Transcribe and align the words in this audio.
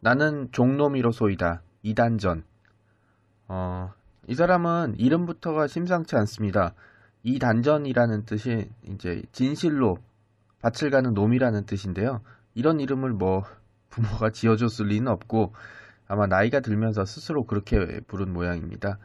나는 0.00 0.48
종놈이로소이다. 0.52 1.62
이단전. 1.82 2.42
어, 3.48 3.92
이 4.26 4.34
사람은 4.34 4.94
이름부터가 4.98 5.66
심상치 5.66 6.16
않습니다. 6.16 6.74
이단전이라는 7.22 8.24
뜻이 8.24 8.70
이제 8.88 9.22
진실로 9.32 9.98
밭을 10.62 10.90
가는 10.90 11.12
놈이라는 11.12 11.66
뜻인데요. 11.66 12.22
이런 12.54 12.80
이름을 12.80 13.12
뭐 13.12 13.44
부모가 13.90 14.30
지어줬을 14.30 14.86
리는 14.86 15.08
없고 15.08 15.52
아마 16.08 16.26
나이가 16.26 16.60
들면서 16.60 17.04
스스로 17.04 17.44
그렇게 17.44 18.00
부른 18.06 18.32
모양입니다. 18.32 18.98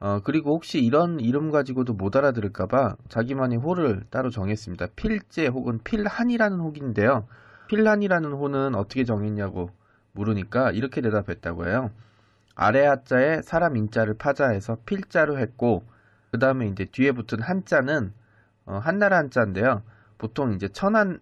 어, 0.00 0.20
그리고 0.24 0.54
혹시 0.54 0.80
이런 0.82 1.20
이름 1.20 1.50
가지고도 1.50 1.92
못 1.92 2.16
알아들을까봐 2.16 2.96
자기만의 3.08 3.58
호를 3.58 4.04
따로 4.10 4.30
정했습니다. 4.30 4.88
필제 4.96 5.46
혹은 5.46 5.78
필한이라는 5.84 6.58
호인데요. 6.58 7.28
필한이라는 7.68 8.32
호는 8.32 8.74
어떻게 8.74 9.04
정했냐고 9.04 9.70
물으니까 10.12 10.72
이렇게 10.72 11.00
대답했다고 11.00 11.66
해요. 11.68 11.90
아래 12.54 12.84
하자에 12.84 13.42
사람 13.42 13.76
인자를 13.76 14.14
파자해서 14.14 14.78
필자로 14.86 15.38
했고 15.38 15.84
그 16.30 16.38
다음에 16.38 16.66
이제 16.68 16.84
뒤에 16.84 17.12
붙은 17.12 17.40
한자는 17.42 18.12
어, 18.66 18.78
한나라 18.78 19.16
한자인데요. 19.18 19.82
보통 20.18 20.52
이제 20.52 20.68
천한 20.68 21.20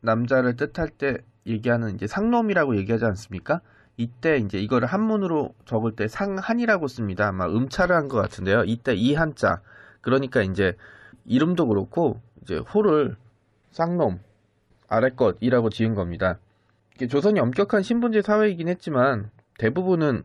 남자를 0.00 0.56
뜻할 0.56 0.90
때 0.90 1.18
얘기하는 1.46 1.94
이제 1.94 2.06
상놈이라고 2.06 2.76
얘기하지 2.76 3.04
않습니까? 3.06 3.60
이때 3.96 4.36
이제 4.36 4.58
이거를 4.58 4.86
한문으로 4.86 5.54
적을 5.64 5.96
때 5.96 6.06
상한이라고 6.08 6.86
씁니다. 6.86 7.26
아마 7.28 7.46
음차를 7.46 7.96
한 7.96 8.08
것 8.08 8.18
같은데요. 8.20 8.64
이때 8.64 8.94
이 8.94 9.14
한자 9.14 9.60
그러니까 10.02 10.42
이제 10.42 10.76
이름도 11.24 11.66
그렇고 11.66 12.20
이제 12.42 12.58
호를 12.58 13.16
쌍놈 13.72 14.20
아래 14.88 15.10
것이라고 15.10 15.70
지은 15.70 15.94
겁니다. 15.94 16.38
조선이 17.06 17.38
엄격한 17.40 17.82
신분제 17.82 18.22
사회이긴 18.22 18.68
했지만 18.68 19.30
대부분은 19.58 20.22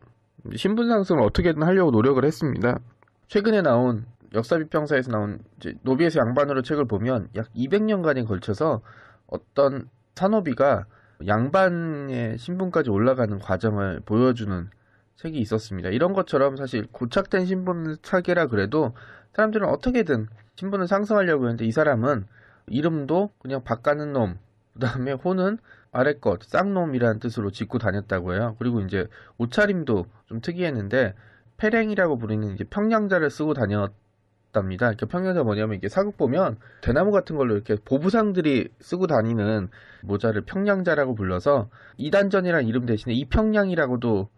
신분 0.56 0.90
상승을 0.90 1.22
어떻게든 1.24 1.64
하려고 1.64 1.92
노력을 1.92 2.24
했습니다. 2.24 2.80
최근에 3.28 3.62
나온 3.62 4.06
역사비평사에서 4.34 5.12
나온 5.12 5.40
노비에서 5.84 6.20
양반으로 6.20 6.62
책을 6.64 6.86
보면 6.86 7.30
약 7.36 7.52
200년간에 7.54 8.28
걸쳐서 8.28 8.82
어떤 9.28 9.90
산호비가 10.16 10.86
양반의 11.28 12.38
신분까지 12.38 12.90
올라가는 12.90 13.38
과정을 13.40 14.02
보여주는 14.06 14.70
책이 15.16 15.40
있었습니다. 15.40 15.90
이런 15.90 16.14
것처럼 16.14 16.58
사실 16.58 16.88
고착된 16.92 17.46
신분을 17.46 17.98
차게라 18.02 18.48
그래도 18.48 18.94
사람들은 19.34 19.68
어떻게든 19.68 20.28
신분을 20.56 20.88
상승하려고 20.88 21.46
했는데 21.46 21.66
이 21.66 21.72
사람은 21.72 22.26
이름도 22.68 23.32
그냥 23.40 23.64
바가는 23.64 24.14
놈, 24.14 24.38
그 24.74 24.80
다음에 24.80 25.14
호는 25.14 25.58
아래 25.94 26.14
것, 26.14 26.44
쌍놈이라는 26.44 27.20
뜻으로 27.20 27.52
짓고 27.52 27.78
다녔다고 27.78 28.34
해요. 28.34 28.56
그리고 28.60 28.82
이제 28.82 29.08
옷차림도 29.38 30.08
좀 30.26 30.42
특이했는데 30.42 31.14
패랭이라고 31.58 32.18
부르는 32.18 32.56
이제 32.56 32.64
평양자를 32.64 33.30
쓰고 33.30 33.54
다녔답니다. 33.54 34.88
그러니까 34.88 35.06
평양자 35.06 35.44
뭐냐면 35.44 35.78
이게 35.78 35.88
사극 35.88 36.18
보면 36.18 36.58
대나무 36.82 37.12
같은 37.12 37.38
걸로 37.38 37.54
이렇게 37.54 37.76
보부상들이 37.86 38.70
쓰고 38.80 39.06
다니는 39.06 39.70
모자를 40.02 40.42
평양자라고 40.42 41.14
불러서 41.14 41.70
이단전이라는 41.98 42.68
이름 42.68 42.88
대신에 42.88 43.14
이평양이라고도 43.14 44.30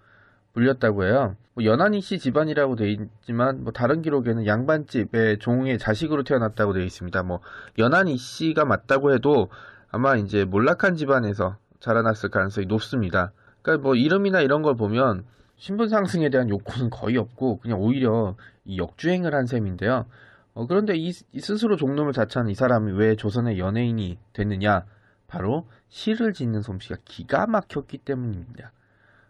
불렸다고 0.53 1.06
해요. 1.06 1.35
뭐 1.53 1.63
연한이 1.63 2.01
씨 2.01 2.19
집안이라고 2.19 2.75
돼 2.75 2.91
있지만 2.91 3.63
뭐 3.63 3.72
다른 3.72 4.01
기록에는 4.01 4.46
양반집의 4.46 5.40
종의 5.40 5.80
자식으로 5.80 6.24
태어났다고 6.24 6.74
돼 6.74 6.84
있습니다. 6.85 7.24
뭐 7.24 7.40
연한이 7.78 8.18
씨가 8.18 8.66
맞다고 8.66 9.13
해도 9.13 9.50
아마 9.95 10.17
이제 10.17 10.44
몰락한 10.44 10.97
집안에서 10.97 11.56
자라났을 11.79 12.28
가능성이 12.28 12.67
높습니다. 12.67 13.31
그러니까 13.61 13.81
뭐 13.81 13.95
이름이나 13.95 14.41
이런 14.41 14.61
걸 14.61 14.75
보면 14.75 15.23
신분 15.56 15.88
상승에 15.88 16.29
대한 16.29 16.50
욕구는 16.50 16.89
거의 16.89 17.16
없고 17.16 17.59
그냥 17.59 17.79
오히려 17.79 18.35
이 18.66 18.78
역주행을 18.78 19.33
한 19.33 19.45
셈인데요. 19.45 20.06
어, 20.53 20.67
그런데 20.67 20.97
이, 20.97 21.13
이 21.31 21.39
스스로 21.39 21.78
종놈을 21.78 22.11
자처한 22.11 22.50
이 22.50 22.56
사람이 22.56 22.91
왜 22.91 23.16
조선의 23.16 23.57
연예인이 23.57 24.17
됐느냐? 24.33 24.83
바로 25.28 25.66
시를 25.88 26.33
짓는 26.33 26.62
솜씨가 26.62 26.97
기가 27.06 27.47
막혔기 27.47 28.00
때문입니다. 28.00 28.73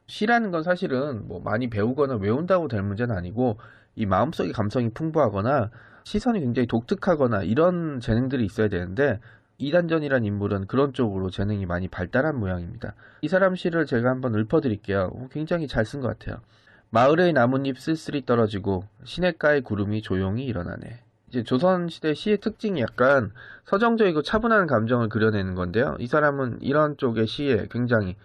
시라는 0.08 0.50
건 0.50 0.64
사실은 0.64 1.28
뭐 1.28 1.42
많이 1.42 1.70
배우거나 1.70 2.16
외운다고 2.16 2.70
될 2.70 2.82
문제는 2.82 3.16
아니고 3.16 3.60
이 3.94 4.08
마음속의 4.08 4.52
감성이 4.52 4.90
풍부하거나 4.90 5.70
시선이 6.06 6.40
굉장히 6.40 6.66
독특하거나 6.66 7.44
이런 7.44 8.00
재능들이 8.00 8.44
있어야 8.46 8.68
되는데 8.68 9.20
이단전이란 9.58 10.26
인물은 10.26 10.68
그런 10.68 10.94
쪽으로 10.94 11.30
재능이 11.30 11.66
많이 11.66 11.88
발달한 11.88 12.38
모양입니다. 12.40 12.94
이 13.22 13.28
사람 13.28 13.56
시를 13.56 13.86
제가 13.86 14.10
한번 14.10 14.36
읊어드릴게요. 14.36 15.12
굉장히 15.32 15.68
잘 15.68 15.86
쓴 15.86 16.02
것 16.02 16.08
같아요. 16.08 16.42
마을의 16.90 17.34
나뭇잎 17.34 17.80
쓸쓸히 17.80 18.26
떨어지고 18.26 18.86
시냇가의 19.04 19.62
구름이 19.62 20.02
조용히 20.02 20.46
일어나네. 20.46 21.00
이제 21.30 21.44
조선시대 21.44 22.14
시의 22.14 22.38
특징이 22.38 22.82
약간 22.82 23.32
서정적이고 23.66 24.22
차분한 24.22 24.68
감정을 24.68 25.10
그려내는 25.10 25.56
건데요. 25.56 25.96
이 26.00 26.08
사람은 26.08 26.60
이런 26.62 26.98
쪽의 26.98 27.28
시에 27.28 27.68
굉장히 27.70 28.16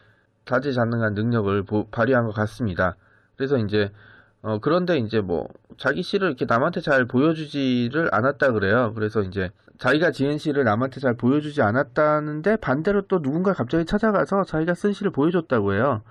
다재자능한 0.45 1.15
능력을 1.15 1.63
보, 1.65 1.87
발휘한 1.89 2.27
것 2.27 2.33
같습니다. 2.33 2.97
그래서 3.37 3.57
이제 3.59 3.91
어, 4.43 4.59
그런데 4.59 4.99
이제 4.99 5.21
뭐 5.21 5.49
자기 5.77 6.03
시를 6.03 6.29
이렇게 6.29 6.47
남한테 6.47 6.81
잘 6.81 7.07
보여주지를 7.07 8.09
않았다 8.13 8.53
그래요. 8.53 8.93
그래서 8.95 9.23
이제 9.23 9.51
자기가 9.79 10.13
지은 10.13 10.39
시를 10.39 10.65
남한테 10.65 11.01
잘 11.01 11.15
보여주지 11.15 11.63
않았다는데 11.63 12.57
반대로 12.57 13.03
또 13.03 13.21
누군가 13.21 13.53
갑자기 13.53 13.85
찾아가서 13.85 14.45
자기가 14.45 14.75
쓴 14.75 14.93
시를 14.93 15.11
보여줬다고 15.11 15.75
해요. 15.75 16.03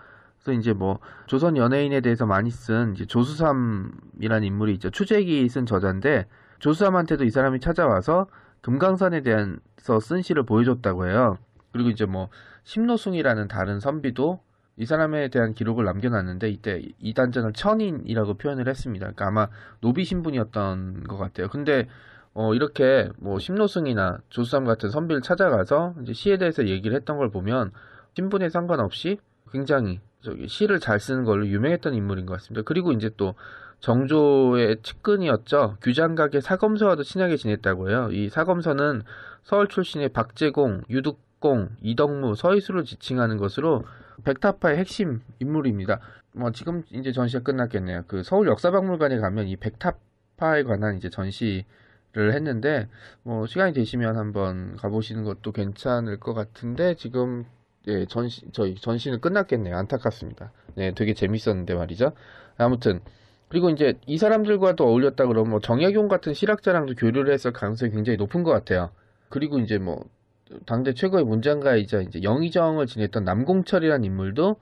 그래서 0.43 0.59
이제 0.59 0.73
뭐 0.73 0.99
조선 1.25 1.57
연예인에 1.57 2.01
대해서 2.01 2.25
많이 2.25 2.51
쓴 2.51 2.93
이제 2.93 3.05
조수삼이라는 3.05 4.43
인물이 4.43 4.73
있죠. 4.73 4.89
추재기 4.89 5.47
쓴 5.49 5.65
저자인데 5.65 6.27
조수삼한테도 6.59 7.23
이 7.25 7.29
사람이 7.31 7.59
찾아와서 7.59 8.27
금강산에 8.61 9.21
대해서 9.21 9.99
쓴 10.01 10.21
시를 10.21 10.43
보여줬다고 10.43 11.07
해요. 11.07 11.37
그리고 11.71 11.89
이제 11.89 12.05
뭐 12.05 12.29
심노승이라는 12.63 13.47
다른 13.47 13.79
선비도 13.79 14.39
이 14.79 14.85
사람에 14.85 15.27
대한 15.27 15.53
기록을 15.53 15.83
남겨놨는데 15.83 16.49
이때 16.49 16.81
이 16.99 17.13
단전을 17.13 17.51
천인이라고 17.51 18.35
표현을 18.35 18.69
했습니다. 18.69 19.07
그러니까 19.07 19.27
아마 19.27 19.49
노비 19.81 20.05
신분이었던 20.05 21.03
것 21.03 21.17
같아요. 21.17 21.49
근데 21.49 21.89
어 22.33 22.53
이렇게 22.53 23.09
뭐 23.17 23.39
심노승이나 23.39 24.19
조수삼 24.29 24.63
같은 24.63 24.89
선비를 24.89 25.21
찾아가서 25.21 25.95
이제 26.01 26.13
시에 26.13 26.37
대해서 26.37 26.65
얘기를 26.65 26.95
했던 26.95 27.17
걸 27.17 27.29
보면 27.29 27.71
신분에 28.15 28.47
상관없이 28.47 29.17
굉장히 29.51 29.99
저기 30.21 30.47
시를 30.47 30.79
잘 30.79 31.01
쓰는 31.01 31.25
걸로 31.25 31.45
유명했던 31.45 31.93
인물인 31.93 32.25
것 32.25 32.35
같습니다. 32.35 32.63
그리고 32.65 32.93
이제 32.93 33.09
또 33.17 33.35
정조의 33.81 34.77
측근이었죠. 34.81 35.75
규장각의 35.81 36.41
사검서와도 36.41 37.03
친하게 37.03 37.35
지냈다고 37.35 37.89
해요. 37.89 38.09
이 38.13 38.29
사검서는 38.29 39.03
서울 39.43 39.67
출신의 39.67 40.09
박재공, 40.09 40.83
유득공, 40.89 41.69
이덕무, 41.81 42.35
서희수를 42.35 42.85
지칭하는 42.85 43.37
것으로 43.37 43.83
백타파의 44.23 44.77
핵심 44.77 45.21
인물입니다. 45.39 45.99
뭐 46.33 46.51
지금 46.51 46.83
이제 46.91 47.11
전시가 47.11 47.43
끝났겠네요. 47.43 48.03
그 48.07 48.23
서울 48.23 48.47
역사박물관에 48.47 49.17
가면 49.17 49.47
이 49.47 49.55
백타파에 49.55 50.63
관한 50.63 50.97
이제 50.97 51.09
전시 51.09 51.65
를 52.11 52.33
했는데 52.33 52.87
뭐 53.21 53.45
시간이 53.45 53.71
되시면 53.71 54.17
한번 54.17 54.75
가보시는 54.77 55.23
것도 55.25 55.51
괜찮을 55.51 56.19
것 56.19 56.33
같은데 56.33 56.95
지금 56.95 57.45
예, 57.87 58.07
전시 58.07 58.47
저희 58.51 58.73
전시는 58.73 59.21
끝났겠네요. 59.21 59.77
안타깝습니다. 59.77 60.51
네, 60.73 60.91
되게 60.95 61.13
재밌었는데 61.13 61.75
말이죠. 61.75 62.13
아무튼 62.57 63.01
그리고 63.47 63.69
이제 63.69 63.93
이 64.07 64.17
사람들과도 64.17 64.83
어울렸다 64.83 65.27
그러면 65.27 65.51
뭐 65.51 65.59
정약용 65.59 66.07
같은 66.07 66.33
실학자랑도 66.33 66.95
교류를 66.95 67.31
했을 67.31 67.53
가능성이 67.53 67.91
굉장히 67.91 68.17
높은 68.17 68.41
것 68.41 68.51
같아요. 68.51 68.89
그리고 69.29 69.59
이제 69.59 69.77
뭐 69.77 70.03
당대 70.65 70.93
최고의 70.93 71.25
문장가이자 71.25 72.01
이제 72.01 72.23
영의정을 72.23 72.87
지냈던 72.87 73.23
남공철이라는 73.23 74.03
인물도 74.03 74.57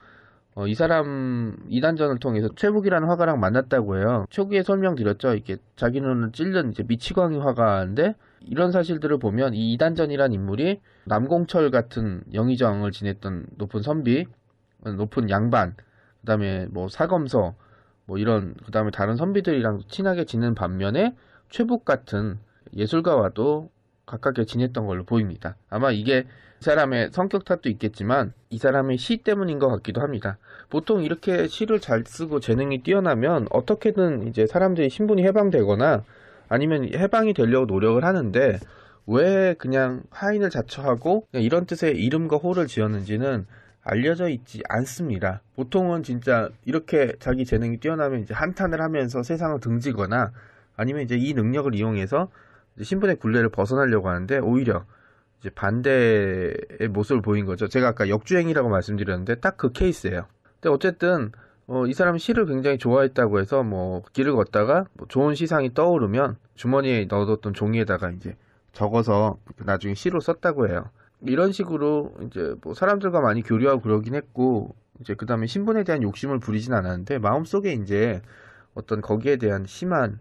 어, 0.55 0.65
이 0.65 0.73
사람 0.73 1.55
이단전을 1.69 2.17
통해서 2.17 2.49
최북이라는 2.55 3.07
화가랑 3.07 3.39
만났다고 3.39 3.97
해요. 3.97 4.25
초기에 4.31 4.63
설명드렸죠. 4.63 5.35
이게 5.35 5.57
자기 5.75 6.01
눈을 6.01 6.31
찔른 6.31 6.71
이제 6.71 6.83
미치광이 6.87 7.37
화가인데 7.37 8.15
이런 8.41 8.71
사실들을 8.71 9.19
보면 9.19 9.53
이 9.53 9.73
이단전이라는 9.73 10.33
인물이 10.33 10.81
남공철 11.05 11.69
같은 11.69 12.23
영의정을 12.33 12.91
지냈던 12.91 13.45
높은 13.57 13.83
선비, 13.83 14.25
높은 14.83 15.29
양반 15.29 15.75
그다음에 16.21 16.65
뭐 16.71 16.87
사검서 16.87 17.55
뭐 18.05 18.17
이런 18.17 18.55
그다음에 18.65 18.89
다른 18.89 19.15
선비들이랑 19.15 19.81
친하게 19.87 20.25
지낸 20.25 20.55
반면에 20.55 21.15
최북 21.49 21.85
같은 21.85 22.39
예술가와도 22.75 23.69
가깝게 24.07 24.45
지냈던 24.45 24.87
걸로 24.87 25.03
보입니다. 25.03 25.55
아마 25.69 25.91
이게 25.91 26.25
이 26.59 26.63
사람의 26.63 27.11
성격 27.11 27.45
탓도 27.45 27.69
있겠지만 27.69 28.33
이 28.49 28.57
사람의 28.57 28.97
시 28.97 29.17
때문인 29.17 29.59
것 29.59 29.67
같기도 29.69 30.01
합니다. 30.01 30.39
보통 30.69 31.03
이렇게 31.03 31.47
시를 31.47 31.79
잘 31.79 32.03
쓰고 32.05 32.39
재능이 32.39 32.81
뛰어나면 32.81 33.47
어떻게든 33.51 34.27
이제 34.27 34.47
사람들이 34.47 34.89
신분이 34.89 35.23
해방되거나 35.23 36.03
아니면 36.49 36.89
해방이 36.95 37.33
되려고 37.33 37.67
노력을 37.67 38.03
하는데 38.03 38.59
왜 39.05 39.53
그냥 39.57 40.01
하인을 40.09 40.49
자처하고 40.49 41.27
그냥 41.31 41.43
이런 41.43 41.65
뜻의 41.65 41.97
이름과 41.97 42.37
호를 42.37 42.67
지었는지는 42.67 43.45
알려져 43.83 44.27
있지 44.27 44.61
않습니다. 44.67 45.41
보통은 45.55 46.03
진짜 46.03 46.49
이렇게 46.65 47.13
자기 47.19 47.45
재능이 47.45 47.77
뛰어나면 47.77 48.21
이제 48.21 48.33
한탄을 48.33 48.81
하면서 48.81 49.23
세상을 49.23 49.59
등지거나 49.61 50.31
아니면 50.75 51.03
이제 51.03 51.15
이 51.15 51.33
능력을 51.33 51.73
이용해서 51.73 52.29
신분의 52.81 53.17
굴레를 53.17 53.49
벗어나려고 53.49 54.09
하는데 54.09 54.39
오히려 54.39 54.85
이제 55.39 55.49
반대의 55.49 56.55
모습을 56.89 57.21
보인 57.21 57.45
거죠. 57.45 57.67
제가 57.67 57.89
아까 57.89 58.09
역주행이라고 58.09 58.69
말씀드렸는데 58.69 59.35
딱 59.35 59.57
그 59.57 59.71
케이스예요. 59.71 60.25
근데 60.59 60.69
어쨌든 60.69 61.31
어, 61.67 61.85
이 61.85 61.93
사람은 61.93 62.17
시를 62.17 62.45
굉장히 62.45 62.77
좋아했다고 62.77 63.39
해서 63.39 63.61
뭐 63.63 64.01
길을 64.13 64.33
걷다가 64.33 64.85
뭐 64.93 65.07
좋은 65.07 65.35
시상이 65.35 65.73
떠오르면 65.73 66.37
주머니에 66.55 67.05
넣어뒀던 67.09 67.53
종이에다가 67.53 68.11
이제 68.11 68.35
적어서 68.71 69.37
나중에 69.57 69.93
시로 69.93 70.19
썼다고 70.19 70.69
해요. 70.69 70.89
이런 71.21 71.51
식으로 71.51 72.13
이제 72.27 72.55
뭐 72.61 72.73
사람들과 72.73 73.21
많이 73.21 73.41
교류하고 73.41 73.81
그러긴 73.81 74.15
했고 74.15 74.75
이제 75.01 75.13
그 75.15 75.25
다음에 75.25 75.45
신분에 75.47 75.83
대한 75.83 76.03
욕심을 76.03 76.39
부리진 76.39 76.73
않았는데 76.73 77.19
마음속에 77.19 77.73
이제 77.73 78.21
어떤 78.73 79.01
거기에 79.01 79.37
대한 79.37 79.65
심한 79.65 80.19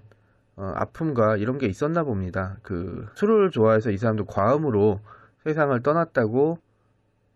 어, 0.56 0.72
아픔과 0.74 1.36
이런 1.36 1.58
게 1.58 1.66
있었나 1.66 2.02
봅니다. 2.02 2.56
그 2.62 3.06
술을 3.14 3.50
좋아해서 3.50 3.90
이 3.90 3.98
사람도 3.98 4.24
과음으로 4.24 5.00
세상을 5.44 5.80
떠났다고 5.82 6.58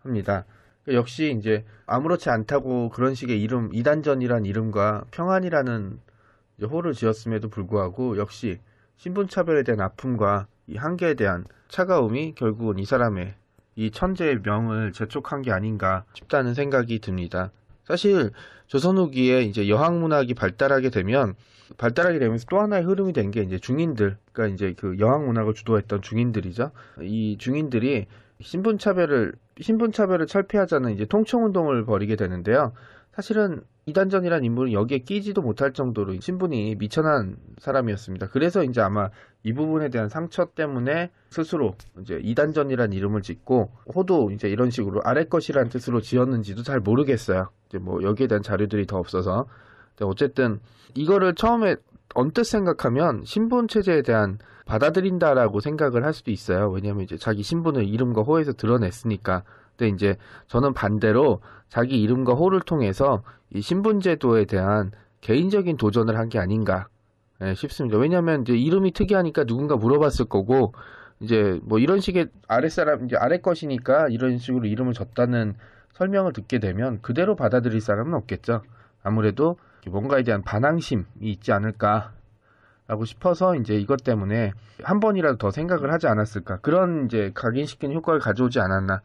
합니다. 0.03 0.45
역시 0.89 1.37
이제 1.39 1.65
아무렇지 1.87 2.31
않다고 2.31 2.89
그런 2.89 3.15
식의 3.15 3.41
이름 3.41 3.71
이단전이란 3.73 4.47
이름과 4.47 5.05
평안이라는 5.11 6.01
호를 6.63 6.95
지었음에도 6.95 7.49
불구하고 7.49 8.17
역시 8.17 8.59
신분차별에 8.97 9.63
대한 9.63 9.81
아픔과 9.81 10.47
이 10.67 10.77
한계에 10.77 11.15
대한 11.15 11.45
차가움이 11.69 12.35
결국은 12.35 12.79
이 12.79 12.85
사람의 12.85 13.35
이 13.77 13.91
천재의 13.91 14.41
명을 14.43 14.93
재촉한 14.93 15.43
게 15.43 15.53
아닌가 15.53 16.05
싶다는 16.15 16.55
생각이 16.55 16.99
듭니다. 17.01 17.51
사실 17.85 18.31
조선 18.67 18.99
후기에 18.99 19.43
이제 19.43 19.69
여학 19.69 19.99
문학이 19.99 20.35
발달하게 20.35 20.91
되면 20.91 21.35
발달하게 21.77 22.19
되면서 22.19 22.47
또 22.51 22.61
하나의 22.61 22.85
흐름이 22.85 23.13
된 23.13 23.31
게 23.31 23.43
이제 23.43 23.59
중인들, 23.59 24.17
그러니까 24.33 24.55
이제 24.55 24.75
그 24.77 24.97
여학 24.99 25.25
문학을 25.25 25.55
주도했던 25.55 26.03
중인들이죠. 26.03 26.73
이 27.03 27.37
중인들이 27.39 28.07
신분 28.41 28.79
차별을 28.79 29.33
신분 29.61 29.93
차별을 29.93 30.27
철폐하자는 30.27 30.93
이제 30.95 31.05
통청 31.05 31.45
운동을 31.45 31.85
벌이게 31.85 32.17
되는데요. 32.17 32.73
사실은 33.13 33.63
이단전이란 33.87 34.45
인물은 34.45 34.73
여기에 34.73 34.99
끼지도 34.99 35.43
못할 35.43 35.73
정도로 35.73 36.19
신분이 36.21 36.77
미천한 36.77 37.37
사람이었습니다. 37.59 38.29
그래서 38.29 38.63
이제 38.63 38.81
아마 38.81 39.11
이 39.43 39.53
부분에 39.53 39.89
대한 39.89 40.09
상처 40.09 40.45
때문에 40.45 41.11
스스로 41.31 41.75
이제 42.01 42.21
이단전이란 42.23 42.93
이름을 42.93 43.23
짓고 43.23 43.71
호도 43.95 44.31
이제 44.33 44.49
이런 44.49 44.71
식으로 44.71 45.01
아래 45.05 45.25
것이란 45.25 45.71
뜻으로 45.71 46.01
지었는지도 46.01 46.63
잘 46.63 46.81
모르겠어요. 46.81 47.49
이제 47.69 47.79
뭐 47.79 48.03
여기에 48.03 48.27
대한 48.27 48.43
자료들이 48.43 48.87
더 48.87 48.99
없어서. 48.99 49.47
어쨌든 50.03 50.61
이거를 50.95 51.35
처음에 51.35 51.77
언뜻 52.15 52.45
생각하면 52.45 53.23
신분 53.25 53.69
체제에 53.69 54.03
대한 54.03 54.39
받아들인다라고 54.65 55.61
생각을 55.61 56.05
할 56.05 56.13
수도 56.13 56.31
있어요. 56.31 56.71
왜냐하면 56.71 57.05
이제 57.05 57.17
자기 57.17 57.43
신분을 57.43 57.87
이름과 57.87 58.23
호에서 58.23 58.53
드러냈으니까. 58.53 59.43
근데 59.81 59.89
이제 59.89 60.17
저는 60.47 60.75
반대로 60.75 61.41
자기 61.69 62.01
이름과 62.03 62.35
호를 62.35 62.61
통해서 62.61 63.23
이 63.53 63.63
신분제도에 63.63 64.45
대한 64.45 64.93
개인적인 65.23 65.79
도전을 65.79 66.19
한 66.19 66.29
게 66.29 66.39
아닌가 66.39 66.89
네, 67.41 67.55
싶습니다. 67.55 67.97
왜냐하면 67.97 68.43
이제 68.43 68.53
이름이 68.55 68.93
특이하니까 68.93 69.45
누군가 69.45 69.77
물어봤을 69.77 70.27
거고 70.27 70.75
이제 71.21 71.59
뭐 71.63 71.79
이런 71.79 72.01
식의 72.01 72.29
아랫사람 72.47 73.07
이제 73.07 73.17
아래 73.17 73.39
것이니까 73.39 74.09
이런 74.09 74.37
식으로 74.37 74.67
이름을 74.67 74.93
줬다는 74.93 75.55
설명을 75.95 76.35
듣게 76.35 76.59
되면 76.59 77.01
그대로 77.01 77.35
받아들일 77.37 77.81
사람은 77.81 78.13
없겠죠. 78.15 78.63
아무래도 79.03 79.57
뭔가에 79.89 80.23
대한 80.23 80.43
반항심이 80.43 81.05
있지 81.21 81.53
않을까라고 81.53 83.05
싶어서 83.07 83.57
이제 83.57 83.75
이것 83.77 84.05
때문에 84.05 84.53
한 84.83 85.01
번이라도 85.01 85.39
더 85.39 85.51
생각을 85.51 85.91
하지 85.91 86.07
않았을까 86.07 86.59
그런 86.59 87.07
이제 87.07 87.31
각인시키는 87.35 87.97
효과를 87.97 88.21
가져오지 88.21 88.61
않았나 88.61 89.01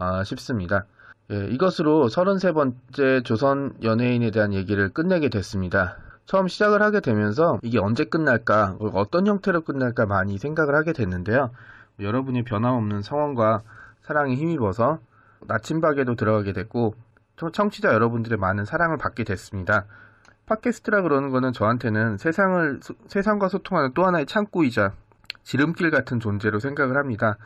아, 0.00 0.24
싶습니다. 0.24 0.86
예, 1.30 1.46
이것으로 1.50 2.08
33번째 2.08 3.22
조선 3.22 3.74
연예인에 3.82 4.30
대한 4.30 4.54
얘기를 4.54 4.88
끝내게 4.88 5.28
됐습니다. 5.28 5.98
처음 6.24 6.48
시작을 6.48 6.80
하게 6.80 7.00
되면서 7.00 7.60
이게 7.62 7.78
언제 7.78 8.04
끝날까, 8.04 8.78
어떤 8.94 9.26
형태로 9.26 9.60
끝날까 9.60 10.06
많이 10.06 10.38
생각을 10.38 10.74
하게 10.74 10.94
됐는데요. 10.94 11.50
여러분이 12.00 12.44
변함없는 12.44 13.02
성원과 13.02 13.60
사랑에 14.02 14.34
힘입어서 14.34 15.00
나침박에도 15.46 16.14
들어가게 16.14 16.54
됐고, 16.54 16.94
청취자 17.52 17.92
여러분들의 17.92 18.38
많은 18.38 18.64
사랑을 18.64 18.96
받게 18.96 19.24
됐습니다. 19.24 19.84
팟캐스트라 20.46 21.02
그러는 21.02 21.30
거는 21.30 21.52
저한테는 21.52 22.16
세상을, 22.16 22.80
세상과 23.06 23.48
소통하는 23.48 23.92
또 23.94 24.06
하나의 24.06 24.24
창구이자 24.26 24.94
지름길 25.42 25.90
같은 25.90 26.20
존재로 26.20 26.58
생각을 26.58 26.96
합니다. 26.96 27.36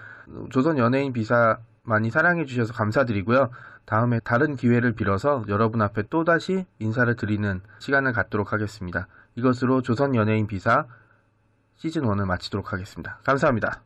조선 0.51 0.79
연예인 0.79 1.13
비사 1.13 1.59
많이 1.85 2.11
사랑해 2.11 2.45
주셔서 2.47 2.73
감사드리고요. 2.73 3.51
다음에 3.85 4.19
다른 4.21 4.57
기회를 4.57 4.93
빌어서 4.93 5.45
여러분 5.49 5.83
앞에 5.83 6.05
또다시 6.09 6.67
인사를 6.79 7.15
드리는 7.17 7.61
시간을 7.79 8.13
갖도록 8.13 8.53
하겠습니다. 8.53 9.07
이것으로 9.37 9.83
조선 9.83 10.15
연예인 10.15 10.47
비사 10.47 10.87
시즌 11.77 12.03
1을 12.03 12.25
마치도록 12.25 12.73
하겠습니다. 12.73 13.19
감사합니다. 13.25 13.83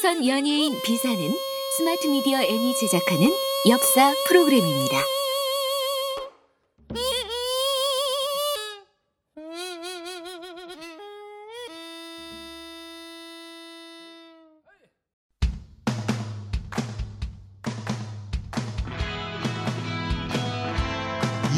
조선 0.00 0.26
연예인 0.26 0.80
비사는 0.80 1.18
스마트 1.76 2.06
미디어 2.06 2.40
N이 2.40 2.74
제작하는 2.74 3.30
역사 3.68 4.14
프로그램입니다. 4.26 4.96